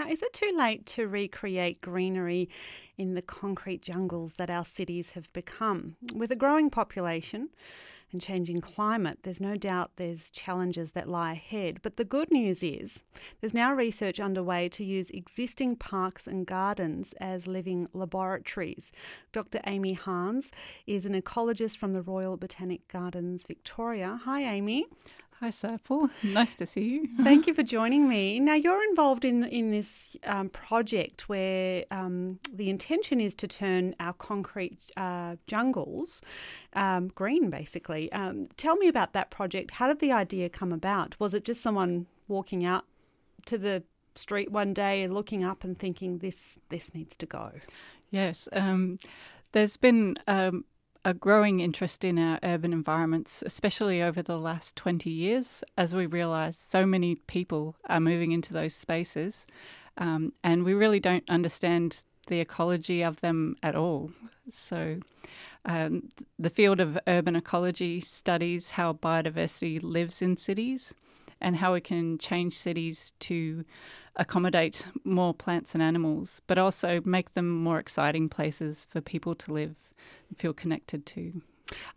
Now, 0.00 0.08
is 0.08 0.22
it 0.22 0.32
too 0.32 0.50
late 0.56 0.86
to 0.86 1.06
recreate 1.06 1.82
greenery 1.82 2.48
in 2.96 3.12
the 3.12 3.20
concrete 3.20 3.82
jungles 3.82 4.32
that 4.38 4.48
our 4.48 4.64
cities 4.64 5.10
have 5.10 5.30
become? 5.34 5.96
With 6.14 6.32
a 6.32 6.36
growing 6.36 6.70
population, 6.70 7.50
and 8.10 8.22
changing 8.22 8.62
climate, 8.62 9.18
there's 9.22 9.42
no 9.42 9.56
doubt 9.56 9.92
there's 9.96 10.30
challenges 10.30 10.92
that 10.92 11.06
lie 11.06 11.32
ahead. 11.32 11.80
But 11.82 11.96
the 11.96 12.04
good 12.04 12.30
news 12.30 12.62
is 12.62 13.02
there's 13.40 13.52
now 13.52 13.74
research 13.74 14.18
underway 14.18 14.70
to 14.70 14.84
use 14.84 15.10
existing 15.10 15.76
parks 15.76 16.26
and 16.26 16.46
gardens 16.46 17.12
as 17.20 17.46
living 17.46 17.86
laboratories. 17.92 18.90
Dr. 19.32 19.60
Amy 19.66 19.92
Hahs 19.92 20.50
is 20.86 21.04
an 21.04 21.12
ecologist 21.12 21.76
from 21.76 21.92
the 21.92 22.02
Royal 22.02 22.38
Botanic 22.38 22.88
Gardens 22.88 23.44
Victoria. 23.46 24.18
Hi, 24.24 24.42
Amy. 24.44 24.86
Hi, 25.40 25.48
Serpil. 25.48 26.10
Nice 26.22 26.54
to 26.56 26.66
see 26.66 26.82
you. 26.82 27.08
Thank 27.22 27.46
you 27.46 27.54
for 27.54 27.62
joining 27.62 28.06
me. 28.06 28.38
Now, 28.38 28.56
you're 28.56 28.84
involved 28.90 29.24
in, 29.24 29.44
in 29.44 29.70
this 29.70 30.14
um, 30.24 30.50
project 30.50 31.30
where 31.30 31.86
um, 31.90 32.38
the 32.52 32.68
intention 32.68 33.22
is 33.22 33.34
to 33.36 33.48
turn 33.48 33.94
our 33.98 34.12
concrete 34.12 34.76
uh, 34.98 35.36
jungles 35.46 36.20
um, 36.74 37.08
green, 37.08 37.48
basically. 37.48 38.12
Um, 38.12 38.48
tell 38.58 38.76
me 38.76 38.86
about 38.86 39.14
that 39.14 39.30
project. 39.30 39.70
How 39.70 39.86
did 39.86 40.00
the 40.00 40.12
idea 40.12 40.50
come 40.50 40.72
about? 40.72 41.18
Was 41.18 41.32
it 41.32 41.46
just 41.46 41.62
someone 41.62 42.06
walking 42.28 42.66
out 42.66 42.84
to 43.46 43.56
the 43.56 43.82
street 44.14 44.52
one 44.52 44.74
day 44.74 45.02
and 45.02 45.14
looking 45.14 45.42
up 45.42 45.64
and 45.64 45.78
thinking, 45.78 46.18
this, 46.18 46.58
this 46.68 46.94
needs 46.94 47.16
to 47.16 47.24
go? 47.24 47.52
Yes. 48.10 48.46
Um, 48.52 48.98
there's 49.52 49.78
been 49.78 50.16
um, 50.26 50.66
a 51.04 51.14
growing 51.14 51.60
interest 51.60 52.04
in 52.04 52.18
our 52.18 52.38
urban 52.42 52.72
environments, 52.72 53.42
especially 53.46 54.02
over 54.02 54.22
the 54.22 54.38
last 54.38 54.76
20 54.76 55.08
years, 55.08 55.64
as 55.76 55.94
we 55.94 56.06
realise 56.06 56.62
so 56.68 56.84
many 56.84 57.14
people 57.14 57.76
are 57.88 58.00
moving 58.00 58.32
into 58.32 58.52
those 58.52 58.74
spaces, 58.74 59.46
um, 59.96 60.32
and 60.44 60.64
we 60.64 60.74
really 60.74 61.00
don't 61.00 61.28
understand 61.28 62.02
the 62.26 62.40
ecology 62.40 63.02
of 63.02 63.20
them 63.20 63.56
at 63.62 63.74
all. 63.74 64.10
So, 64.50 65.00
um, 65.64 66.08
the 66.38 66.50
field 66.50 66.80
of 66.80 66.98
urban 67.06 67.36
ecology 67.36 68.00
studies 68.00 68.72
how 68.72 68.94
biodiversity 68.94 69.82
lives 69.82 70.22
in 70.22 70.36
cities 70.36 70.94
and 71.40 71.56
how 71.56 71.72
we 71.72 71.80
can 71.80 72.18
change 72.18 72.54
cities 72.54 73.12
to 73.20 73.64
accommodate 74.16 74.86
more 75.04 75.32
plants 75.32 75.74
and 75.74 75.82
animals, 75.82 76.40
but 76.46 76.58
also 76.58 77.00
make 77.04 77.34
them 77.34 77.48
more 77.48 77.78
exciting 77.78 78.28
places 78.28 78.86
for 78.90 79.00
people 79.00 79.34
to 79.34 79.52
live 79.52 79.90
and 80.28 80.38
feel 80.38 80.52
connected 80.52 81.06
to. 81.06 81.40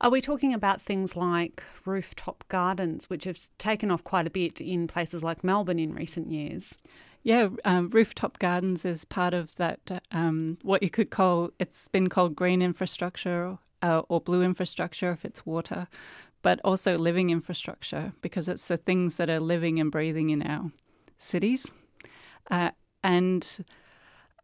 Are 0.02 0.10
we 0.10 0.22
talking 0.22 0.54
about 0.54 0.82
things 0.82 1.16
like 1.16 1.64
rooftop 1.86 2.44
gardens, 2.48 3.10
which 3.10 3.24
have 3.24 3.40
taken 3.58 3.90
off 3.90 4.04
quite 4.04 4.28
a 4.28 4.30
bit 4.30 4.62
in 4.62 4.88
places 4.88 5.24
like 5.24 5.44
Melbourne 5.44 5.80
in 5.80 5.94
recent 5.94 6.32
years? 6.32 6.78
Yeah, 7.24 7.50
um, 7.64 7.90
rooftop 7.90 8.38
gardens 8.38 8.86
is 8.86 9.06
part 9.06 9.34
of 9.34 9.56
that. 9.56 10.04
Um, 10.12 10.58
what 10.62 10.84
you 10.84 10.90
could 10.90 11.10
call 11.10 11.52
it's 11.58 11.88
been 11.88 12.10
called 12.10 12.36
green 12.36 12.62
infrastructure 12.62 13.58
uh, 13.82 14.02
or 14.10 14.20
blue 14.22 14.44
infrastructure 14.44 15.12
if 15.12 15.26
it's 15.26 15.46
water, 15.46 15.88
but 16.44 16.60
also 16.64 16.98
living 16.98 17.32
infrastructure 17.32 18.14
because 18.22 18.48
it's 18.48 18.68
the 18.68 18.78
things 18.78 19.16
that 19.16 19.30
are 19.30 19.40
living 19.40 19.80
and 19.80 19.92
breathing 19.92 20.30
in 20.30 20.44
our 20.44 20.72
cities. 21.18 21.66
Uh, 22.52 22.70
and 23.04 23.66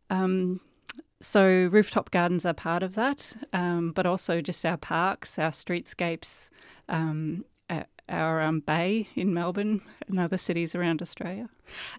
um, 0.10 0.60
so 1.22 1.70
rooftop 1.72 2.10
gardens 2.10 2.46
are 2.46 2.54
part 2.54 2.82
of 2.82 2.96
that, 2.96 3.36
um, 3.54 3.92
but 3.92 4.06
also 4.06 4.42
just 4.42 4.66
our 4.66 4.78
parks, 4.78 5.38
our 5.38 5.52
streetscapes, 5.52 6.50
um, 6.88 7.46
our 8.10 8.42
um, 8.42 8.60
bay 8.60 9.08
in 9.16 9.34
Melbourne 9.34 9.82
and 10.08 10.20
other 10.20 10.38
cities 10.38 10.76
around 10.76 11.02
Australia. 11.02 11.50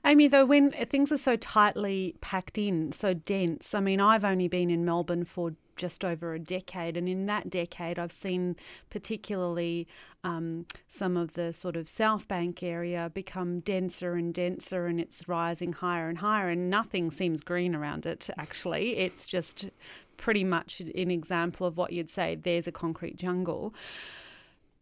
Amy, 0.04 0.28
though, 0.28 0.44
when 0.44 0.72
things 0.72 1.12
are 1.12 1.18
so 1.18 1.36
tightly 1.36 2.16
packed 2.20 2.58
in, 2.58 2.92
so 2.92 3.14
dense, 3.14 3.74
I 3.74 3.80
mean, 3.80 4.00
I've 4.00 4.24
only 4.24 4.48
been 4.48 4.70
in 4.70 4.84
Melbourne 4.84 5.24
for 5.24 5.52
just 5.80 6.04
over 6.04 6.34
a 6.34 6.38
decade. 6.38 6.96
And 6.96 7.08
in 7.08 7.24
that 7.26 7.48
decade, 7.48 7.98
I've 7.98 8.12
seen 8.12 8.56
particularly 8.90 9.88
um, 10.22 10.66
some 10.90 11.16
of 11.16 11.32
the 11.32 11.54
sort 11.54 11.74
of 11.74 11.88
South 11.88 12.28
Bank 12.28 12.62
area 12.62 13.10
become 13.14 13.60
denser 13.60 14.14
and 14.14 14.34
denser, 14.34 14.86
and 14.86 15.00
it's 15.00 15.26
rising 15.26 15.72
higher 15.72 16.08
and 16.10 16.18
higher, 16.18 16.50
and 16.50 16.68
nothing 16.68 17.10
seems 17.10 17.40
green 17.40 17.74
around 17.74 18.04
it, 18.04 18.28
actually. 18.36 18.98
It's 18.98 19.26
just 19.26 19.70
pretty 20.18 20.44
much 20.44 20.80
an 20.80 21.10
example 21.10 21.66
of 21.66 21.78
what 21.78 21.94
you'd 21.94 22.10
say 22.10 22.34
there's 22.34 22.66
a 22.66 22.72
concrete 22.72 23.16
jungle. 23.16 23.72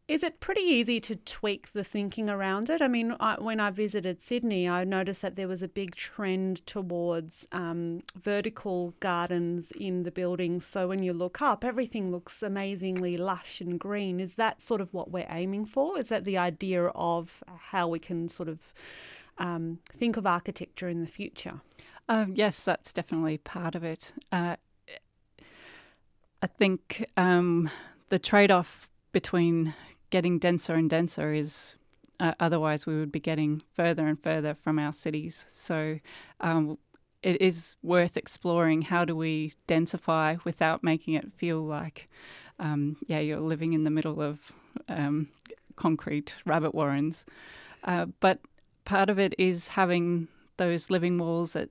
Is 0.08 0.22
it 0.22 0.41
pretty 0.41 0.62
easy 0.62 1.00
to 1.00 1.16
tweak 1.16 1.74
the 1.74 1.84
thinking 1.84 2.30
around 2.30 2.70
it? 2.70 2.80
I 2.80 2.88
mean, 2.88 3.14
I, 3.20 3.38
when 3.38 3.60
I 3.60 3.70
visited 3.70 4.22
Sydney, 4.22 4.66
I 4.66 4.84
noticed 4.84 5.20
that 5.20 5.36
there 5.36 5.46
was 5.46 5.62
a 5.62 5.69
big 5.69 5.94
trend 5.96 6.66
towards 6.66 7.46
um, 7.52 8.02
vertical 8.19 8.94
gardens 9.00 9.70
in 9.72 10.04
the 10.04 10.10
buildings. 10.10 10.64
So 10.64 10.88
when 10.88 11.02
you 11.02 11.12
look 11.12 11.42
up, 11.42 11.62
everything 11.62 12.10
looks 12.10 12.42
amazingly 12.42 13.19
lush 13.19 13.60
and 13.60 13.78
green. 13.78 14.19
Is 14.19 14.36
that 14.36 14.62
sort 14.62 14.80
of 14.80 14.94
what 14.94 15.10
we're 15.10 15.28
aiming 15.28 15.66
for? 15.66 15.98
Is 15.98 16.08
that 16.08 16.25
the 16.25 16.38
idea 16.38 16.86
of 16.86 17.44
how 17.46 17.86
we 17.86 17.98
can 17.98 18.30
sort 18.30 18.48
of 18.48 18.60
um, 19.36 19.78
think 19.98 20.16
of 20.16 20.26
architecture 20.26 20.88
in 20.88 21.02
the 21.02 21.06
future? 21.06 21.60
Um, 22.08 22.32
yes, 22.34 22.62
that's 22.62 22.94
definitely 22.94 23.36
part 23.36 23.75
of 23.75 23.84
it. 23.84 24.14
Uh, 24.32 24.56
I 26.40 26.46
think 26.46 27.04
um, 27.19 27.69
the 28.08 28.19
trade 28.19 28.50
off 28.50 28.88
between 29.12 29.75
getting 30.10 30.38
denser 30.38 30.74
and 30.74 30.88
denser 30.88 31.32
is 31.32 31.76
uh, 32.20 32.32
otherwise 32.41 32.86
we 32.86 32.98
would 32.98 33.12
be 33.12 33.20
getting 33.20 33.62
further 33.74 34.06
and 34.06 34.20
further 34.22 34.54
from 34.54 34.78
our 34.78 34.92
cities. 34.92 35.46
So 35.50 35.98
um, 36.41 36.78
it 37.22 37.41
is 37.41 37.76
worth 37.82 38.16
exploring 38.16 38.82
how 38.82 39.04
do 39.04 39.14
we 39.14 39.52
densify 39.66 40.42
without 40.44 40.82
making 40.82 41.14
it 41.14 41.32
feel 41.36 41.60
like, 41.60 42.08
um, 42.58 42.96
yeah, 43.06 43.20
you're 43.20 43.41
living 43.41 43.72
in 43.72 43.84
the 43.84 43.91
middle 43.91 44.20
of 44.20 44.52
um, 44.88 45.28
concrete 45.76 46.34
rabbit 46.44 46.75
warrens. 46.75 47.25
Uh, 47.84 48.06
but 48.20 48.40
part 48.84 49.08
of 49.10 49.19
it 49.19 49.34
is 49.38 49.69
having 49.69 50.28
those 50.56 50.90
living 50.90 51.19
walls 51.19 51.54
at 51.54 51.69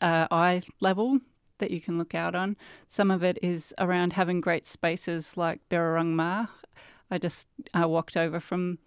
uh, 0.00 0.26
eye 0.30 0.62
level 0.80 1.20
that 1.58 1.70
you 1.70 1.80
can 1.80 1.98
look 1.98 2.14
out 2.14 2.34
on. 2.34 2.56
Some 2.88 3.10
of 3.10 3.22
it 3.22 3.38
is 3.42 3.74
around 3.78 4.14
having 4.14 4.40
great 4.40 4.66
spaces 4.66 5.36
like 5.36 5.60
Birrarung 5.68 6.12
Marr 6.12 6.48
I 7.10 7.18
just 7.18 7.48
uh, 7.74 7.88
walked 7.88 8.16
over 8.16 8.40
from 8.40 8.78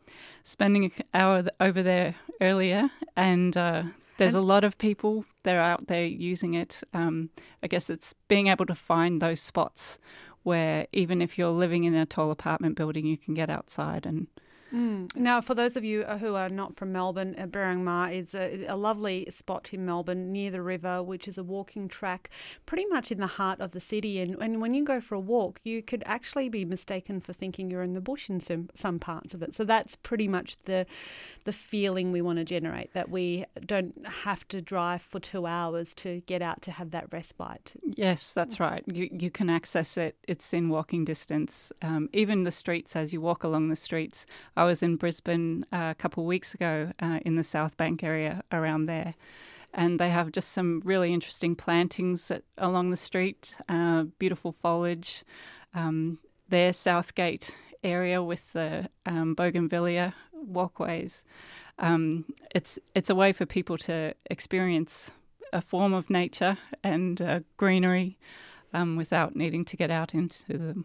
spending 0.44 0.86
an 0.86 0.92
hour 1.14 1.44
over 1.60 1.84
there 1.84 2.16
earlier, 2.42 2.90
and 3.16 3.56
uh, 3.58 3.84
there's 4.18 4.36
and 4.36 4.44
a 4.44 4.46
lot 4.46 4.64
of 4.64 4.78
people 4.78 5.26
that 5.44 5.56
are 5.56 5.62
out 5.62 5.88
there 5.88 6.06
using 6.06 6.54
it. 6.54 6.82
Um, 6.94 7.30
I 7.62 7.68
guess 7.68 7.90
it's 7.90 8.14
being 8.28 8.48
able 8.48 8.66
to 8.66 8.76
find 8.76 9.22
those 9.22 9.42
spots 9.42 10.00
where 10.44 10.88
even 10.92 11.22
if 11.22 11.38
you're 11.38 11.50
living 11.50 11.86
in 11.86 11.96
a 11.96 12.06
tall 12.06 12.32
apartment 12.32 12.76
building, 12.76 13.06
you 13.06 13.18
can 13.18 13.34
get 13.34 13.50
outside 13.50 14.06
and 14.06 14.28
Mm. 14.74 15.16
Now, 15.16 15.40
for 15.40 15.54
those 15.54 15.78
of 15.78 15.84
you 15.84 16.02
uh, 16.02 16.18
who 16.18 16.34
are 16.34 16.50
not 16.50 16.76
from 16.76 16.92
Melbourne, 16.92 17.36
uh, 17.38 18.08
is 18.12 18.34
a, 18.34 18.66
a, 18.66 18.76
lovely 18.76 19.28
spot 19.30 19.70
in 19.72 19.86
Melbourne 19.86 20.32
near 20.32 20.50
the 20.50 20.64
river, 20.64 21.04
which 21.04 21.28
is 21.28 21.38
a 21.38 21.44
walking 21.44 21.88
track 21.88 22.32
pretty 22.66 22.86
much 22.88 23.12
in 23.12 23.20
the 23.20 23.28
heart 23.28 23.62
of 23.62 23.72
the 23.72 23.80
city. 23.80 24.20
And, 24.20 24.36
and 24.42 24.60
when 24.60 24.74
you 24.74 24.84
go 24.84 25.00
for 25.00 25.14
a 25.14 25.20
walk, 25.20 25.60
you 25.64 25.84
could 25.84 26.02
actually 26.08 26.50
be 26.50 26.66
mistaken 26.66 27.22
for 27.22 27.34
thinking 27.34 27.70
you're 27.70 27.84
in 27.84 27.94
the 27.94 28.02
bush 28.02 28.30
in 28.30 28.40
some, 28.40 28.70
some 28.74 28.98
parts 28.98 29.36
of 29.36 29.44
it. 29.44 29.54
So 29.54 29.64
that's 29.64 29.96
pretty 29.98 30.28
much 30.28 30.58
the, 30.66 30.88
the 31.44 31.54
feeling 31.54 32.12
we 32.12 32.22
want 32.22 32.40
to 32.40 32.46
generate 32.46 32.94
that 32.94 33.10
we 33.10 33.46
don't 33.64 33.94
have 34.08 34.48
to 34.48 34.62
drive 34.62 35.04
for 35.04 35.20
two 35.20 35.46
hours 35.46 35.94
to 35.96 36.22
get 36.22 36.42
out 36.42 36.64
to 36.64 36.72
have 36.72 36.90
that 36.92 37.06
respite. 37.12 37.74
Yes, 37.96 38.32
that's 38.32 38.60
right. 38.60 38.84
You, 38.88 39.08
you 39.12 39.30
can 39.30 39.52
access 39.52 39.98
it, 39.98 40.16
it's 40.28 40.52
in 40.52 40.70
walking 40.70 41.06
distance. 41.06 41.72
Um, 41.84 42.10
even 42.12 42.42
the 42.42 42.52
streets, 42.52 42.96
as 42.96 43.14
you 43.14 43.22
walk 43.22 43.44
along 43.44 43.68
the 43.68 43.76
streets, 43.76 44.26
I 44.64 44.66
was 44.66 44.82
in 44.82 44.96
Brisbane 44.96 45.66
uh, 45.74 45.90
a 45.92 45.96
couple 45.96 46.24
of 46.24 46.28
weeks 46.28 46.54
ago 46.54 46.94
uh, 47.02 47.20
in 47.26 47.36
the 47.36 47.44
South 47.44 47.76
Bank 47.76 48.02
area 48.02 48.46
around 48.50 48.86
there. 48.86 49.14
And 49.74 50.00
they 50.00 50.10
have 50.10 50.32
just 50.32 50.54
some 50.54 50.82
really 50.86 51.14
interesting 51.14 51.54
plantings 51.54 52.32
at, 52.32 52.44
along 52.58 52.90
the 52.90 52.96
street, 52.96 53.56
uh, 53.68 54.04
beautiful 54.20 54.54
foliage. 54.54 55.26
Um, 55.74 56.20
their 56.48 56.72
Southgate 56.72 57.58
area 57.84 58.24
with 58.24 58.54
the 58.54 58.88
um, 59.06 59.34
bougainvillea 59.36 60.14
walkways. 60.32 61.26
Um, 61.78 62.24
it's 62.56 62.80
it's 62.96 63.10
a 63.10 63.16
way 63.16 63.34
for 63.34 63.46
people 63.46 63.78
to 63.80 64.14
experience 64.30 65.12
a 65.52 65.60
form 65.60 65.94
of 65.94 66.10
nature 66.10 66.58
and 66.82 67.22
uh, 67.22 67.42
greenery 67.58 68.18
um, 68.74 68.96
without 68.96 69.36
needing 69.36 69.66
to 69.66 69.76
get 69.76 69.92
out 69.92 70.14
into 70.14 70.58
the 70.58 70.84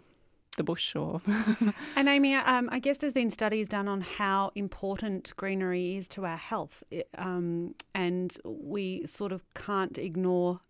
the 0.59 0.65
bush 0.65 0.95
or. 0.95 1.23
and 1.97 2.09
Amy, 2.09 2.35
um, 2.35 2.69
I 2.71 2.79
guess 2.79 2.99
there's 2.99 3.15
been 3.15 3.31
studies 3.31 3.69
done 3.69 3.89
on 3.89 4.03
how 4.03 4.53
important 4.55 5.33
greenery 5.37 5.97
is 5.97 6.07
to 6.09 6.27
our 6.27 6.37
health, 6.37 6.83
um, 7.17 7.75
and 7.95 8.37
we 8.45 9.07
sort 9.07 9.33
of 9.33 9.43
can't 9.55 9.97
ignore 9.97 10.61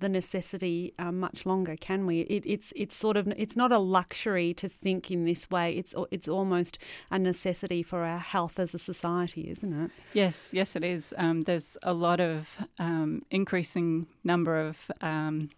the 0.00 0.08
necessity 0.08 0.94
um, 0.98 1.18
much 1.18 1.44
longer, 1.46 1.76
can 1.76 2.06
we? 2.06 2.20
It, 2.20 2.44
it's 2.46 2.72
it's 2.76 2.94
sort 2.94 3.16
of 3.16 3.32
it's 3.36 3.56
not 3.56 3.72
a 3.72 3.78
luxury 3.78 4.54
to 4.54 4.68
think 4.68 5.10
in 5.10 5.24
this 5.24 5.50
way. 5.50 5.72
It's 5.72 5.94
it's 6.10 6.28
almost 6.28 6.78
a 7.10 7.18
necessity 7.18 7.82
for 7.82 8.04
our 8.04 8.18
health 8.18 8.58
as 8.58 8.74
a 8.74 8.78
society, 8.78 9.50
isn't 9.50 9.84
it? 9.84 9.90
Yes, 10.12 10.50
yes, 10.52 10.76
it 10.76 10.84
is. 10.84 11.14
Um, 11.18 11.42
there's 11.42 11.76
a 11.82 11.92
lot 11.92 12.20
of 12.20 12.58
um, 12.78 13.22
increasing 13.30 14.06
number 14.24 14.60
of 14.60 14.90
um, 15.00 15.50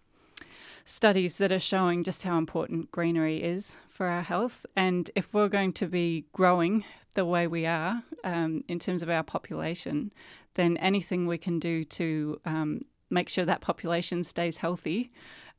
studies 0.91 1.37
that 1.37 1.53
are 1.53 1.59
showing 1.59 2.03
just 2.03 2.23
how 2.23 2.37
important 2.37 2.91
greenery 2.91 3.41
is 3.41 3.77
for 3.87 4.07
our 4.07 4.21
health. 4.21 4.65
And 4.75 5.09
if 5.15 5.33
we're 5.33 5.47
going 5.47 5.71
to 5.73 5.87
be 5.87 6.25
growing 6.33 6.83
the 7.15 7.23
way 7.23 7.47
we 7.47 7.65
are 7.65 8.03
um, 8.25 8.65
in 8.67 8.77
terms 8.77 9.01
of 9.01 9.09
our 9.09 9.23
population, 9.23 10.11
then 10.55 10.75
anything 10.77 11.27
we 11.27 11.37
can 11.37 11.59
do 11.59 11.85
to 11.85 12.41
um, 12.45 12.81
make 13.09 13.29
sure 13.29 13.45
that 13.45 13.61
population 13.61 14.25
stays 14.25 14.57
healthy 14.57 15.11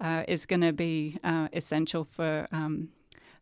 uh, 0.02 0.24
is 0.28 0.44
going 0.44 0.60
to 0.60 0.72
be 0.72 1.18
uh, 1.24 1.48
essential 1.54 2.04
for 2.04 2.46
um, 2.52 2.90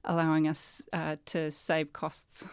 allowing 0.05 0.47
us 0.47 0.83
uh, 0.93 1.17
to 1.27 1.51
save 1.51 1.93
costs 1.93 2.47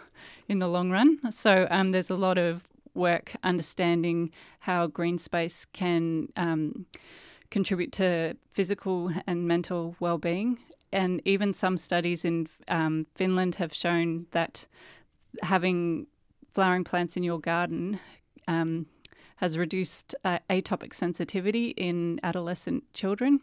in 0.47 0.57
the 0.57 0.67
long 0.67 0.89
run. 0.89 1.19
So 1.31 1.67
um, 1.69 1.91
there's 1.91 2.09
a 2.09 2.15
lot 2.15 2.39
of 2.39 2.63
work 2.95 3.33
understanding 3.43 4.31
how 4.61 4.87
green 4.87 5.19
space 5.19 5.63
can 5.65 6.29
um, 6.35 6.87
contribute 7.49 7.91
to 7.93 8.35
physical 8.51 9.11
and 9.25 9.47
mental 9.47 9.95
well-being. 9.99 10.59
And 10.91 11.21
even 11.25 11.53
some 11.53 11.77
studies 11.77 12.23
in 12.23 12.47
um, 12.67 13.05
Finland 13.15 13.55
have 13.55 13.73
shown 13.73 14.27
that 14.31 14.67
having 15.41 16.07
flowering 16.53 16.83
plants 16.83 17.17
in 17.17 17.23
your 17.23 17.39
garden 17.39 17.99
um, 18.47 18.87
has 19.37 19.57
reduced 19.57 20.15
uh, 20.23 20.39
atopic 20.49 20.93
sensitivity 20.93 21.69
in 21.71 22.19
adolescent 22.23 22.83
children. 22.93 23.41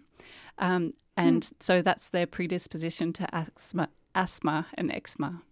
Um, 0.58 0.94
and 1.16 1.42
mm. 1.42 1.52
so 1.60 1.82
that's 1.82 2.08
their 2.08 2.26
predisposition 2.26 3.12
to 3.14 3.34
asthma, 3.34 3.88
asthma 4.14 4.66
and 4.74 4.90
eczema. 4.90 5.42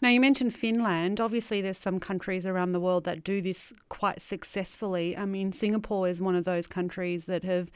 Now, 0.00 0.08
you 0.08 0.20
mentioned 0.20 0.54
Finland. 0.54 1.20
Obviously, 1.20 1.60
there's 1.60 1.78
some 1.78 2.00
countries 2.00 2.46
around 2.46 2.72
the 2.72 2.80
world 2.80 3.04
that 3.04 3.24
do 3.24 3.40
this 3.40 3.72
quite 3.88 4.20
successfully. 4.20 5.16
I 5.16 5.24
mean, 5.24 5.52
Singapore 5.52 6.08
is 6.08 6.20
one 6.20 6.34
of 6.34 6.44
those 6.44 6.66
countries 6.66 7.26
that 7.26 7.44
have 7.44 7.70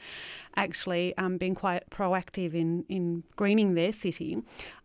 actually 0.55 1.15
um, 1.17 1.37
been 1.37 1.55
quite 1.55 1.89
proactive 1.89 2.53
in, 2.53 2.85
in 2.89 3.23
greening 3.35 3.73
their 3.75 3.93
city. 3.93 4.37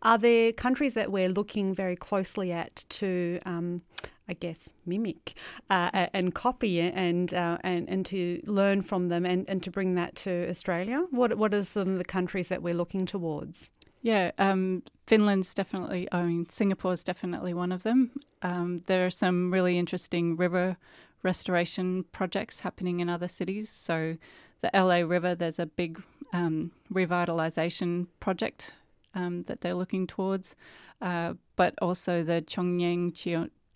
Are 0.02 0.18
there 0.18 0.52
countries 0.52 0.94
that 0.94 1.10
we're 1.10 1.28
looking 1.28 1.74
very 1.74 1.96
closely 1.96 2.52
at 2.52 2.84
to 2.90 3.40
um, 3.44 3.82
I 4.28 4.34
guess, 4.34 4.68
mimic 4.84 5.34
uh, 5.70 6.08
and 6.12 6.34
copy 6.34 6.80
and, 6.80 7.32
uh, 7.32 7.56
and 7.62 7.88
and 7.88 8.04
to 8.06 8.42
learn 8.44 8.82
from 8.82 9.08
them 9.08 9.24
and, 9.24 9.48
and 9.48 9.62
to 9.62 9.70
bring 9.70 9.94
that 9.94 10.14
to 10.16 10.48
Australia? 10.50 11.06
What 11.10 11.38
what 11.38 11.54
are 11.54 11.64
some 11.64 11.88
of 11.88 11.98
the 11.98 12.04
countries 12.04 12.48
that 12.48 12.62
we're 12.62 12.74
looking 12.74 13.06
towards? 13.06 13.70
Yeah, 14.00 14.30
um, 14.38 14.82
Finland's 15.06 15.54
definitely, 15.54 16.08
I 16.12 16.22
mean, 16.22 16.48
Singapore's 16.48 17.02
definitely 17.02 17.52
one 17.52 17.72
of 17.72 17.82
them. 17.82 18.12
Um, 18.42 18.82
there 18.86 19.04
are 19.04 19.10
some 19.10 19.52
really 19.52 19.78
interesting 19.78 20.36
river 20.36 20.76
restoration 21.22 22.04
projects 22.12 22.60
happening 22.60 23.00
in 23.00 23.08
other 23.08 23.28
cities. 23.28 23.68
So, 23.68 24.16
the 24.60 24.70
LA 24.74 24.98
River, 24.98 25.34
there's 25.34 25.58
a 25.58 25.66
big 25.66 26.02
um, 26.32 26.72
revitalization 26.92 28.06
project 28.20 28.72
um, 29.14 29.44
that 29.44 29.60
they're 29.60 29.74
looking 29.74 30.06
towards, 30.06 30.56
uh, 31.00 31.34
but 31.56 31.74
also 31.80 32.22
the 32.22 32.42
Chongyang 32.42 33.12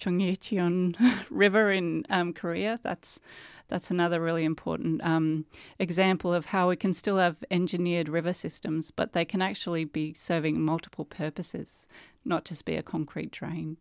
Cheonggyecheon 0.02 1.24
River 1.30 1.70
in 1.70 2.04
um, 2.10 2.32
Korea. 2.32 2.78
That's 2.82 3.20
that's 3.68 3.90
another 3.90 4.20
really 4.20 4.44
important 4.44 5.02
um, 5.02 5.46
example 5.78 6.34
of 6.34 6.46
how 6.46 6.68
we 6.68 6.76
can 6.76 6.92
still 6.92 7.16
have 7.16 7.42
engineered 7.50 8.06
river 8.06 8.34
systems, 8.34 8.90
but 8.90 9.14
they 9.14 9.24
can 9.24 9.40
actually 9.40 9.86
be 9.86 10.12
serving 10.12 10.60
multiple 10.60 11.06
purposes, 11.06 11.86
not 12.22 12.44
just 12.44 12.66
be 12.66 12.76
a 12.76 12.82
concrete 12.82 13.30
drain. 13.30 13.78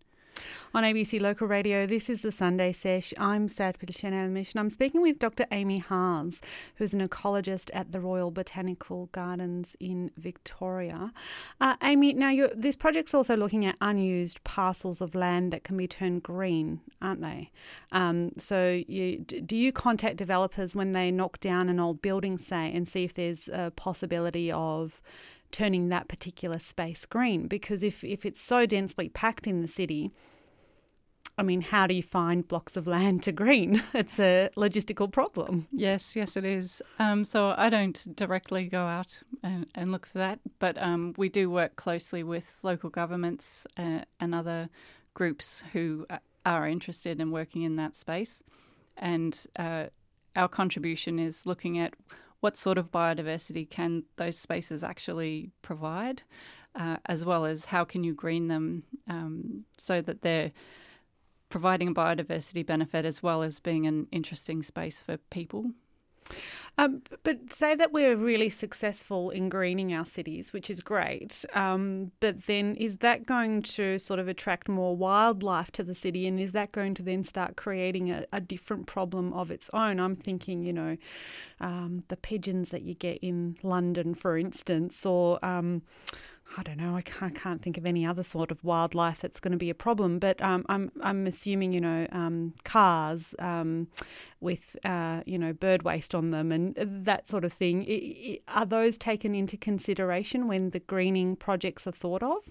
On 0.73 0.83
ABC 0.83 1.19
Local 1.19 1.47
Radio, 1.47 1.85
this 1.85 2.09
is 2.09 2.21
the 2.21 2.31
Sunday 2.31 2.71
Sesh. 2.71 3.13
I'm 3.17 3.47
Sad 3.47 3.77
Mission. 3.81 4.57
I'm 4.57 4.69
speaking 4.69 5.01
with 5.01 5.19
Dr. 5.19 5.45
Amy 5.51 5.79
Hahs, 5.79 6.41
who's 6.75 6.93
an 6.93 7.07
ecologist 7.07 7.69
at 7.73 7.91
the 7.91 7.99
Royal 7.99 8.31
Botanical 8.31 9.09
Gardens 9.11 9.75
in 9.79 10.11
Victoria. 10.17 11.11
Uh, 11.59 11.75
Amy, 11.83 12.13
now 12.13 12.47
this 12.55 12.75
project's 12.75 13.13
also 13.13 13.35
looking 13.35 13.65
at 13.65 13.75
unused 13.81 14.43
parcels 14.43 15.01
of 15.01 15.13
land 15.13 15.51
that 15.51 15.63
can 15.63 15.75
be 15.77 15.87
turned 15.87 16.23
green, 16.23 16.79
aren't 17.01 17.21
they? 17.21 17.51
Um, 17.91 18.31
so, 18.37 18.81
you, 18.87 19.17
do 19.19 19.57
you 19.57 19.71
contact 19.71 20.17
developers 20.17 20.75
when 20.75 20.93
they 20.93 21.11
knock 21.11 21.39
down 21.39 21.69
an 21.69 21.79
old 21.79 22.01
building, 22.01 22.37
say, 22.37 22.71
and 22.73 22.87
see 22.87 23.03
if 23.03 23.13
there's 23.13 23.49
a 23.49 23.71
possibility 23.75 24.51
of 24.51 25.01
turning 25.51 25.89
that 25.89 26.07
particular 26.07 26.59
space 26.59 27.05
green? 27.05 27.47
Because 27.47 27.83
if, 27.83 28.03
if 28.03 28.25
it's 28.25 28.41
so 28.41 28.65
densely 28.65 29.09
packed 29.09 29.47
in 29.47 29.61
the 29.61 29.67
city, 29.67 30.11
I 31.37 31.43
mean, 31.43 31.61
how 31.61 31.87
do 31.87 31.93
you 31.93 32.03
find 32.03 32.47
blocks 32.47 32.77
of 32.77 32.87
land 32.87 33.23
to 33.23 33.31
green? 33.31 33.83
It's 33.93 34.19
a 34.19 34.49
logistical 34.55 35.11
problem. 35.11 35.67
Yes, 35.71 36.15
yes, 36.15 36.37
it 36.37 36.45
is. 36.45 36.81
Um, 36.99 37.25
so 37.25 37.53
I 37.57 37.69
don't 37.69 38.15
directly 38.15 38.65
go 38.65 38.85
out 38.85 39.23
and, 39.43 39.65
and 39.75 39.91
look 39.91 40.05
for 40.05 40.19
that, 40.19 40.39
but 40.59 40.81
um, 40.81 41.13
we 41.17 41.29
do 41.29 41.49
work 41.49 41.75
closely 41.75 42.23
with 42.23 42.57
local 42.63 42.89
governments 42.89 43.65
uh, 43.77 44.01
and 44.19 44.35
other 44.35 44.69
groups 45.13 45.63
who 45.73 46.05
uh, 46.09 46.17
are 46.45 46.67
interested 46.67 47.19
in 47.19 47.31
working 47.31 47.63
in 47.63 47.75
that 47.77 47.95
space. 47.95 48.43
And 48.97 49.45
uh, 49.57 49.85
our 50.35 50.47
contribution 50.47 51.19
is 51.19 51.45
looking 51.45 51.79
at 51.79 51.93
what 52.41 52.57
sort 52.57 52.77
of 52.77 52.91
biodiversity 52.91 53.69
can 53.69 54.03
those 54.17 54.37
spaces 54.37 54.83
actually 54.83 55.51
provide, 55.61 56.23
uh, 56.75 56.97
as 57.05 57.23
well 57.23 57.45
as 57.45 57.65
how 57.65 57.83
can 57.85 58.03
you 58.03 58.13
green 58.13 58.47
them 58.47 58.83
um, 59.07 59.63
so 59.77 60.01
that 60.01 60.21
they're 60.21 60.51
providing 61.49 61.89
a 61.89 61.93
biodiversity 61.93 62.65
benefit 62.65 63.05
as 63.05 63.21
well 63.21 63.43
as 63.43 63.59
being 63.59 63.85
an 63.85 64.07
interesting 64.11 64.63
space 64.63 65.01
for 65.01 65.17
people. 65.17 65.71
Um, 66.77 67.01
but 67.23 67.51
say 67.51 67.75
that 67.75 67.91
we're 67.91 68.15
really 68.15 68.49
successful 68.49 69.29
in 69.29 69.49
greening 69.49 69.93
our 69.93 70.05
cities, 70.05 70.53
which 70.53 70.69
is 70.69 70.79
great. 70.79 71.45
Um, 71.53 72.11
but 72.19 72.45
then 72.45 72.75
is 72.75 72.97
that 72.97 73.25
going 73.25 73.61
to 73.63 73.99
sort 73.99 74.19
of 74.19 74.27
attract 74.27 74.69
more 74.69 74.95
wildlife 74.95 75.71
to 75.73 75.83
the 75.83 75.93
city? 75.93 76.27
And 76.27 76.39
is 76.39 76.53
that 76.53 76.71
going 76.71 76.95
to 76.95 77.03
then 77.03 77.23
start 77.23 77.55
creating 77.55 78.09
a, 78.09 78.25
a 78.31 78.39
different 78.39 78.87
problem 78.87 79.33
of 79.33 79.51
its 79.51 79.69
own? 79.73 79.99
I'm 79.99 80.15
thinking, 80.15 80.63
you 80.63 80.73
know, 80.73 80.97
um, 81.59 82.03
the 82.07 82.17
pigeons 82.17 82.69
that 82.69 82.83
you 82.83 82.95
get 82.95 83.19
in 83.21 83.57
London, 83.63 84.15
for 84.15 84.37
instance, 84.37 85.05
or 85.05 85.43
um, 85.45 85.83
I 86.57 86.63
don't 86.63 86.77
know. 86.77 86.95
I 86.95 87.01
can't, 87.01 87.33
can't, 87.33 87.61
think 87.61 87.77
of 87.77 87.85
any 87.85 88.05
other 88.05 88.23
sort 88.23 88.51
of 88.51 88.63
wildlife 88.63 89.21
that's 89.21 89.39
going 89.39 89.53
to 89.53 89.57
be 89.57 89.69
a 89.69 89.75
problem. 89.75 90.19
But 90.19 90.41
um, 90.41 90.65
I'm 90.67 90.91
I'm 91.01 91.25
assuming 91.25 91.71
you 91.71 91.81
know 91.81 92.07
um, 92.11 92.53
cars 92.63 93.33
um, 93.39 93.87
with 94.41 94.75
uh, 94.83 95.21
you 95.25 95.37
know 95.37 95.53
bird 95.53 95.83
waste 95.83 96.13
on 96.13 96.31
them 96.31 96.51
and 96.51 96.75
that 96.77 97.27
sort 97.27 97.45
of 97.45 97.53
thing. 97.53 97.83
It, 97.83 97.89
it, 97.89 98.43
are 98.49 98.65
those 98.65 98.97
taken 98.97 99.33
into 99.33 99.55
consideration 99.55 100.47
when 100.47 100.71
the 100.71 100.79
greening 100.79 101.35
projects 101.35 101.87
are 101.87 101.93
thought 101.93 102.23
of? 102.23 102.49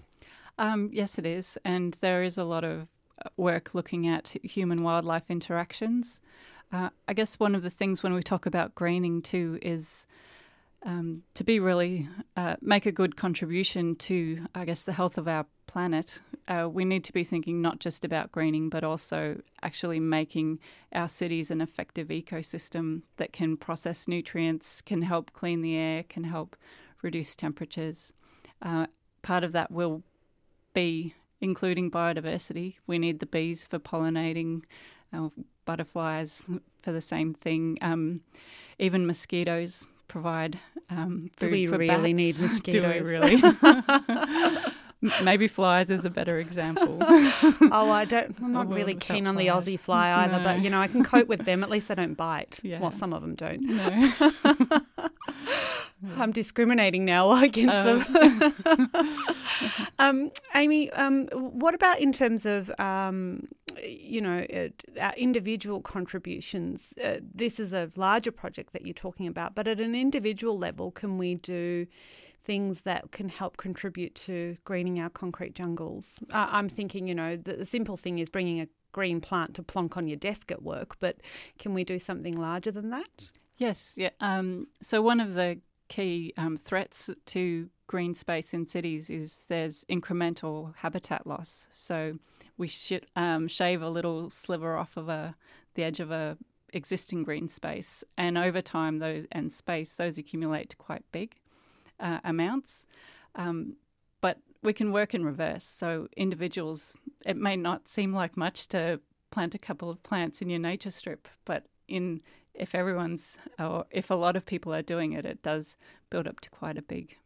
Um, 0.57 0.89
yes, 0.91 1.17
it 1.17 1.25
is, 1.25 1.57
and 1.63 1.93
there 2.01 2.23
is 2.23 2.37
a 2.37 2.43
lot 2.43 2.63
of 2.63 2.87
uh, 3.23 3.29
work 3.37 3.75
looking 3.75 4.09
at 4.09 4.35
human 4.43 4.83
wildlife 4.83 5.29
interactions. 5.29 6.19
Uh, 6.71 6.89
I 7.07 7.13
guess 7.13 7.39
one 7.39 7.53
of 7.53 7.63
the 7.63 7.69
things 7.69 8.01
when 8.01 8.13
we 8.13 8.23
talk 8.23 8.45
about 8.45 8.75
greening 8.75 9.21
too 9.21 9.59
is 9.61 10.07
um, 10.83 11.23
to 11.35 11.43
be 11.43 11.59
really 11.59 12.07
uh, 12.35 12.55
make 12.61 12.85
a 12.85 12.91
good 12.91 13.15
contribution 13.15 13.95
to, 13.95 14.45
I 14.55 14.65
guess, 14.65 14.81
the 14.81 14.93
health 14.93 15.17
of 15.17 15.27
our 15.27 15.45
planet, 15.67 16.19
uh, 16.47 16.67
we 16.69 16.85
need 16.85 17.03
to 17.05 17.13
be 17.13 17.23
thinking 17.23 17.61
not 17.61 17.79
just 17.79 18.03
about 18.03 18.31
greening, 18.31 18.69
but 18.69 18.83
also 18.83 19.41
actually 19.61 19.99
making 19.99 20.59
our 20.91 21.07
cities 21.07 21.51
an 21.51 21.61
effective 21.61 22.07
ecosystem 22.07 23.03
that 23.17 23.31
can 23.31 23.57
process 23.57 24.07
nutrients, 24.07 24.81
can 24.81 25.03
help 25.03 25.31
clean 25.33 25.61
the 25.61 25.77
air, 25.77 26.03
can 26.03 26.23
help 26.23 26.55
reduce 27.01 27.35
temperatures. 27.35 28.13
Uh, 28.61 28.87
part 29.21 29.43
of 29.43 29.51
that 29.51 29.71
will 29.71 30.03
be 30.73 31.13
including 31.39 31.89
biodiversity. 31.89 32.75
We 32.87 32.99
need 32.99 33.19
the 33.19 33.25
bees 33.25 33.67
for 33.67 33.79
pollinating, 33.79 34.63
uh, 35.13 35.29
butterflies 35.65 36.49
for 36.81 36.91
the 36.91 37.01
same 37.01 37.33
thing, 37.33 37.77
um, 37.81 38.21
even 38.79 39.05
mosquitoes 39.05 39.85
provide 40.11 40.59
um, 40.89 41.31
food 41.37 41.47
Do 41.47 41.51
we 41.51 41.67
for 41.67 41.77
really 41.77 42.13
bats. 42.13 42.41
need 42.41 42.51
mosquitoes? 42.51 42.81
Do 42.83 42.87
we 42.87 42.99
really? 42.99 43.41
Maybe 45.23 45.47
flies 45.47 45.89
is 45.89 46.05
a 46.05 46.09
better 46.09 46.37
example. 46.37 46.97
oh, 47.01 47.89
I 47.89 48.05
don't. 48.05 48.35
I'm 48.41 48.51
not 48.51 48.69
really 48.69 48.93
keen 48.93 49.25
on 49.25 49.35
the 49.35 49.47
Aussie 49.47 49.79
fly 49.79 50.11
either, 50.23 50.37
no. 50.37 50.43
but 50.43 50.61
you 50.61 50.69
know 50.69 50.79
I 50.79 50.87
can 50.87 51.03
cope 51.03 51.27
with 51.27 51.45
them. 51.45 51.63
At 51.63 51.69
least 51.69 51.87
they 51.87 51.95
don't 51.95 52.13
bite. 52.15 52.59
Yeah. 52.71 52.79
Well, 52.79 52.91
some 52.91 53.11
of 53.11 53.21
them 53.21 53.35
don't. 53.35 53.61
No. 53.61 54.13
I'm 56.17 56.31
discriminating 56.31 57.03
now 57.05 57.31
against 57.43 57.75
um. 57.75 58.05
them. 58.13 59.09
um, 59.99 60.31
Amy, 60.55 60.89
um, 60.91 61.27
what 61.33 61.73
about 61.73 61.99
in 61.99 62.13
terms 62.13 62.45
of 62.45 62.71
um, 62.79 63.47
you 63.83 64.21
know, 64.21 64.45
our 64.99 65.13
individual 65.15 65.81
contributions. 65.81 66.93
Uh, 67.03 67.17
this 67.33 67.59
is 67.59 67.73
a 67.73 67.89
larger 67.95 68.31
project 68.31 68.73
that 68.73 68.85
you're 68.85 68.93
talking 68.93 69.27
about, 69.27 69.55
but 69.55 69.67
at 69.67 69.79
an 69.79 69.95
individual 69.95 70.57
level, 70.57 70.91
can 70.91 71.17
we 71.17 71.35
do 71.35 71.87
things 72.43 72.81
that 72.81 73.11
can 73.11 73.29
help 73.29 73.57
contribute 73.57 74.15
to 74.15 74.57
greening 74.65 74.99
our 74.99 75.09
concrete 75.09 75.55
jungles? 75.55 76.19
Uh, 76.31 76.47
I'm 76.49 76.69
thinking, 76.69 77.07
you 77.07 77.15
know, 77.15 77.37
the, 77.37 77.53
the 77.53 77.65
simple 77.65 77.97
thing 77.97 78.19
is 78.19 78.29
bringing 78.29 78.59
a 78.59 78.67
green 78.91 79.21
plant 79.21 79.55
to 79.55 79.63
plonk 79.63 79.97
on 79.97 80.07
your 80.07 80.17
desk 80.17 80.51
at 80.51 80.61
work, 80.61 80.97
but 80.99 81.17
can 81.59 81.73
we 81.73 81.83
do 81.83 81.99
something 81.99 82.37
larger 82.37 82.71
than 82.71 82.89
that? 82.89 83.29
Yes, 83.57 83.93
yeah. 83.95 84.09
Um, 84.19 84.67
so 84.81 85.01
one 85.01 85.19
of 85.19 85.33
the 85.33 85.59
key 85.87 86.33
um, 86.37 86.57
threats 86.57 87.09
to 87.27 87.69
green 87.87 88.15
space 88.15 88.53
in 88.53 88.65
cities 88.65 89.09
is 89.09 89.45
there's 89.49 89.83
incremental 89.85 90.73
habitat 90.77 91.27
loss. 91.27 91.67
So 91.71 92.17
we 92.57 92.69
um, 93.15 93.47
shave 93.47 93.81
a 93.81 93.89
little 93.89 94.29
sliver 94.29 94.77
off 94.77 94.97
of 94.97 95.09
a 95.09 95.35
the 95.75 95.83
edge 95.83 95.99
of 95.99 96.11
a 96.11 96.37
existing 96.73 97.23
green 97.23 97.49
space, 97.49 98.03
and 98.17 98.37
over 98.37 98.61
time 98.61 98.99
those 98.99 99.25
and 99.31 99.51
space 99.51 99.93
those 99.95 100.17
accumulate 100.17 100.69
to 100.69 100.77
quite 100.77 101.03
big 101.11 101.35
uh, 102.01 102.19
amounts. 102.23 102.85
Um, 103.35 103.77
but 104.19 104.39
we 104.61 104.73
can 104.73 104.91
work 104.91 105.13
in 105.13 105.23
reverse. 105.25 105.63
So 105.63 106.07
individuals, 106.17 106.95
it 107.25 107.37
may 107.37 107.55
not 107.55 107.87
seem 107.87 108.13
like 108.13 108.35
much 108.35 108.67
to 108.69 108.99
plant 109.31 109.55
a 109.55 109.59
couple 109.59 109.89
of 109.89 110.03
plants 110.03 110.41
in 110.41 110.49
your 110.49 110.59
nature 110.59 110.91
strip, 110.91 111.27
but 111.45 111.65
in 111.87 112.21
if 112.53 112.75
everyone's 112.75 113.37
or 113.57 113.85
if 113.91 114.09
a 114.09 114.15
lot 114.15 114.35
of 114.35 114.45
people 114.45 114.73
are 114.73 114.81
doing 114.81 115.13
it, 115.13 115.25
it 115.25 115.41
does 115.41 115.77
build 116.09 116.27
up 116.27 116.41
to 116.41 116.49
quite 116.49 116.77
a 116.77 116.81
big 116.81 117.17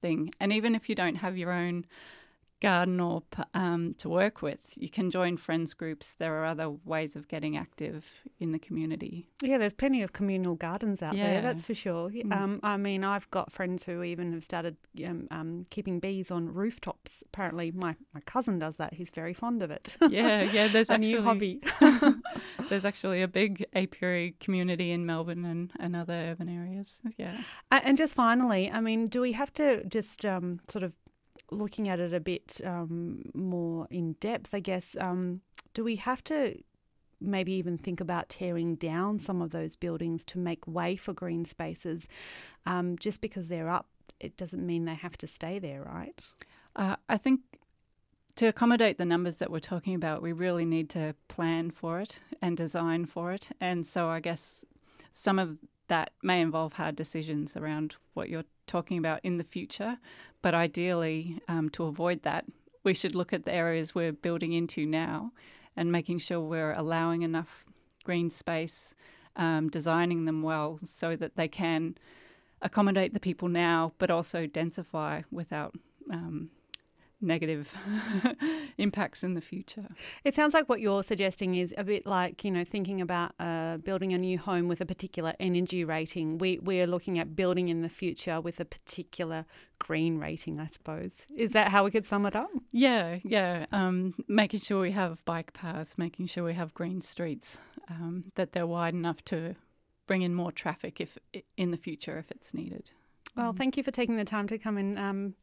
thing. 0.00 0.30
And 0.40 0.52
even 0.52 0.74
if 0.74 0.88
you 0.88 0.94
don't 0.94 1.16
have 1.16 1.38
your 1.38 1.52
own 1.52 1.86
garden 2.62 3.00
or 3.00 3.22
um, 3.54 3.94
to 3.98 4.08
work 4.08 4.40
with. 4.40 4.72
You 4.76 4.88
can 4.88 5.10
join 5.10 5.36
friends 5.36 5.74
groups. 5.74 6.14
There 6.14 6.34
are 6.40 6.46
other 6.46 6.70
ways 6.70 7.16
of 7.16 7.26
getting 7.26 7.56
active 7.56 8.06
in 8.38 8.52
the 8.52 8.58
community. 8.58 9.28
Yeah, 9.42 9.58
there's 9.58 9.74
plenty 9.74 10.02
of 10.02 10.12
communal 10.12 10.54
gardens 10.54 11.02
out 11.02 11.16
yeah. 11.16 11.32
there, 11.32 11.42
that's 11.42 11.64
for 11.64 11.74
sure. 11.74 12.08
Mm. 12.10 12.32
Um, 12.32 12.60
I 12.62 12.76
mean, 12.76 13.02
I've 13.02 13.28
got 13.32 13.50
friends 13.50 13.84
who 13.84 14.02
even 14.04 14.32
have 14.32 14.44
started 14.44 14.76
um, 15.04 15.26
um, 15.32 15.66
keeping 15.70 15.98
bees 15.98 16.30
on 16.30 16.54
rooftops. 16.54 17.12
Apparently, 17.26 17.72
my, 17.72 17.96
my 18.14 18.20
cousin 18.20 18.60
does 18.60 18.76
that. 18.76 18.94
He's 18.94 19.10
very 19.10 19.34
fond 19.34 19.62
of 19.62 19.70
it. 19.72 19.96
Yeah, 20.08 20.42
yeah, 20.42 20.68
there's 20.72 20.88
a 20.88 20.94
actually, 20.94 21.12
new 21.12 21.22
hobby. 21.22 21.60
there's 22.68 22.84
actually 22.84 23.22
a 23.22 23.28
big 23.28 23.66
apiary 23.74 24.36
community 24.38 24.92
in 24.92 25.04
Melbourne 25.04 25.44
and, 25.44 25.72
and 25.80 25.96
other 25.96 26.14
urban 26.14 26.48
areas. 26.48 27.00
Yeah. 27.18 27.36
And 27.72 27.98
just 27.98 28.14
finally, 28.14 28.70
I 28.70 28.80
mean, 28.80 29.08
do 29.08 29.20
we 29.20 29.32
have 29.32 29.52
to 29.54 29.84
just 29.84 30.24
um, 30.24 30.60
sort 30.68 30.84
of 30.84 30.94
looking 31.50 31.88
at 31.88 32.00
it 32.00 32.14
a 32.14 32.20
bit 32.20 32.60
um, 32.64 33.30
more 33.34 33.86
in 33.90 34.14
depth, 34.14 34.54
I 34.54 34.60
guess, 34.60 34.96
um, 35.00 35.40
do 35.74 35.84
we 35.84 35.96
have 35.96 36.22
to 36.24 36.58
maybe 37.20 37.52
even 37.52 37.78
think 37.78 38.00
about 38.00 38.28
tearing 38.28 38.74
down 38.74 39.20
some 39.20 39.40
of 39.40 39.50
those 39.50 39.76
buildings 39.76 40.24
to 40.26 40.38
make 40.38 40.66
way 40.66 40.96
for 40.96 41.12
green 41.12 41.44
spaces? 41.44 42.08
Um, 42.66 42.96
just 42.98 43.20
because 43.20 43.48
they're 43.48 43.68
up, 43.68 43.86
it 44.20 44.36
doesn't 44.36 44.64
mean 44.64 44.84
they 44.84 44.94
have 44.94 45.16
to 45.18 45.26
stay 45.26 45.58
there, 45.58 45.82
right? 45.82 46.18
Uh, 46.74 46.96
I 47.08 47.16
think 47.18 47.40
to 48.36 48.46
accommodate 48.46 48.98
the 48.98 49.04
numbers 49.04 49.36
that 49.38 49.50
we're 49.50 49.60
talking 49.60 49.94
about, 49.94 50.22
we 50.22 50.32
really 50.32 50.64
need 50.64 50.88
to 50.90 51.14
plan 51.28 51.70
for 51.70 52.00
it 52.00 52.20
and 52.40 52.56
design 52.56 53.04
for 53.04 53.32
it. 53.32 53.50
And 53.60 53.86
so 53.86 54.08
I 54.08 54.20
guess 54.20 54.64
some 55.10 55.38
of 55.38 55.58
that 55.88 56.12
may 56.22 56.40
involve 56.40 56.74
hard 56.74 56.96
decisions 56.96 57.56
around 57.56 57.96
what 58.14 58.30
you're 58.30 58.44
talking 58.72 58.96
about 58.96 59.20
in 59.22 59.36
the 59.36 59.44
future. 59.44 59.98
But 60.40 60.54
ideally, 60.54 61.40
um, 61.46 61.68
to 61.70 61.84
avoid 61.84 62.22
that, 62.22 62.46
we 62.84 62.94
should 62.94 63.14
look 63.14 63.32
at 63.32 63.44
the 63.44 63.52
areas 63.52 63.94
we're 63.94 64.12
building 64.12 64.52
into 64.54 64.86
now 64.86 65.32
and 65.76 65.92
making 65.92 66.18
sure 66.18 66.40
we're 66.40 66.72
allowing 66.72 67.20
enough 67.22 67.64
green 68.02 68.30
space, 68.30 68.94
um, 69.36 69.68
designing 69.68 70.24
them 70.24 70.42
well 70.42 70.78
so 70.82 71.16
that 71.16 71.36
they 71.36 71.48
can 71.48 71.96
accommodate 72.62 73.12
the 73.12 73.20
people 73.20 73.48
now, 73.48 73.92
but 73.98 74.10
also 74.10 74.46
densify 74.46 75.22
without 75.30 75.74
um, 76.10 76.50
negative 77.22 77.74
impacts 78.78 79.22
in 79.22 79.34
the 79.34 79.40
future. 79.40 79.88
It 80.24 80.34
sounds 80.34 80.54
like 80.54 80.68
what 80.68 80.80
you're 80.80 81.02
suggesting 81.02 81.54
is 81.54 81.74
a 81.78 81.84
bit 81.84 82.06
like, 82.06 82.44
you 82.44 82.50
know, 82.50 82.64
thinking 82.64 83.00
about 83.00 83.32
uh, 83.38 83.78
building 83.78 84.12
a 84.12 84.18
new 84.18 84.38
home 84.38 84.68
with 84.68 84.80
a 84.80 84.86
particular 84.86 85.34
energy 85.40 85.84
rating. 85.84 86.38
We, 86.38 86.58
we're 86.58 86.86
looking 86.86 87.18
at 87.18 87.36
building 87.36 87.68
in 87.68 87.82
the 87.82 87.88
future 87.88 88.40
with 88.40 88.60
a 88.60 88.64
particular 88.64 89.46
green 89.78 90.18
rating, 90.18 90.60
I 90.60 90.66
suppose. 90.66 91.12
Is 91.36 91.52
that 91.52 91.68
how 91.68 91.84
we 91.84 91.90
could 91.90 92.06
sum 92.06 92.26
it 92.26 92.36
up? 92.36 92.50
Yeah, 92.70 93.18
yeah. 93.24 93.66
Um, 93.72 94.14
making 94.28 94.60
sure 94.60 94.80
we 94.80 94.92
have 94.92 95.24
bike 95.24 95.52
paths, 95.52 95.98
making 95.98 96.26
sure 96.26 96.44
we 96.44 96.54
have 96.54 96.74
green 96.74 97.02
streets, 97.02 97.58
um, 97.88 98.24
that 98.34 98.52
they're 98.52 98.66
wide 98.66 98.94
enough 98.94 99.24
to 99.26 99.56
bring 100.06 100.22
in 100.22 100.34
more 100.34 100.52
traffic 100.52 101.00
if 101.00 101.16
in 101.56 101.70
the 101.70 101.76
future 101.76 102.18
if 102.18 102.30
it's 102.30 102.52
needed. 102.52 102.90
Well, 103.36 103.52
mm. 103.52 103.56
thank 103.56 103.76
you 103.76 103.82
for 103.82 103.90
taking 103.90 104.16
the 104.16 104.24
time 104.24 104.46
to 104.48 104.58
come 104.58 104.76
and 104.76 104.98
um, 104.98 105.34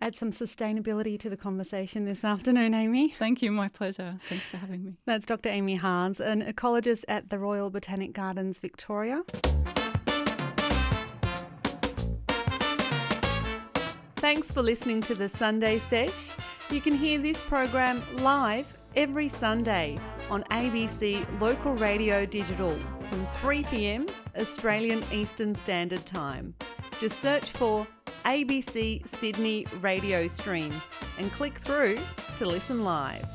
add 0.00 0.14
some 0.14 0.30
sustainability 0.30 1.18
to 1.20 1.28
the 1.28 1.36
conversation 1.36 2.04
this 2.04 2.24
afternoon, 2.24 2.74
Amy. 2.74 3.14
Thank 3.18 3.42
you, 3.42 3.52
my 3.52 3.68
pleasure. 3.68 4.18
Thanks 4.28 4.46
for 4.46 4.56
having 4.56 4.84
me. 4.84 4.94
That's 5.06 5.26
Dr. 5.26 5.50
Amy 5.50 5.76
Hahs, 5.76 6.20
an 6.20 6.42
ecologist 6.42 7.04
at 7.08 7.30
the 7.30 7.38
Royal 7.38 7.70
Botanic 7.70 8.12
Gardens, 8.12 8.58
Victoria. 8.58 9.22
Thanks 14.16 14.50
for 14.50 14.62
listening 14.62 15.02
to 15.02 15.14
the 15.14 15.28
Sunday 15.28 15.78
Sesh. 15.78 16.30
You 16.70 16.80
can 16.80 16.94
hear 16.94 17.18
this 17.18 17.42
program 17.42 18.02
live 18.22 18.66
every 18.96 19.28
Sunday 19.28 19.98
on 20.30 20.44
ABC 20.44 21.26
Local 21.40 21.74
Radio 21.74 22.24
Digital 22.24 22.70
from 22.70 23.26
3 23.42 23.64
pm 23.64 24.06
Australian 24.38 25.02
Eastern 25.12 25.54
Standard 25.54 26.06
Time. 26.06 26.54
Just 27.04 27.20
search 27.20 27.50
for 27.50 27.86
ABC 28.24 29.06
Sydney 29.06 29.66
Radio 29.82 30.26
Stream 30.26 30.72
and 31.18 31.30
click 31.32 31.58
through 31.58 31.98
to 32.38 32.46
listen 32.46 32.82
live. 32.82 33.26